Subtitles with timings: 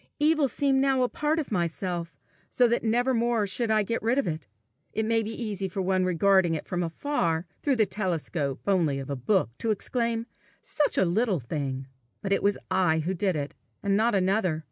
[0.17, 2.17] Evil seemed now a part of myself,
[2.49, 4.47] so that nevermore should I get rid of it.
[4.93, 9.11] It may be easy for one regarding it from afar, through the telescope only of
[9.11, 10.25] a book, to exclaim,
[10.59, 11.85] "Such a little thing!"
[12.23, 13.53] but it was I who did it,
[13.83, 14.59] and not another!